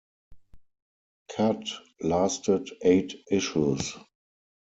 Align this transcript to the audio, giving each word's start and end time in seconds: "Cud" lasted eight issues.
"Cud" 1.31 1.69
lasted 2.01 2.67
eight 2.81 3.21
issues. 3.29 3.95